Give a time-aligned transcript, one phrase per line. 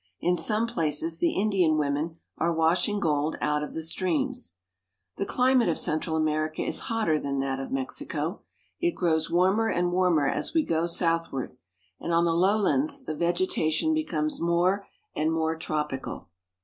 [0.19, 4.55] In some places the Indian women are washing gold out of the streams.
[5.17, 8.41] The climate of Central America is hotter than that of Mexico.
[8.79, 11.55] It grows warmer and warmer as we go south ward,
[11.99, 16.29] and on the lowlands the vegetation becomes more and more tropical.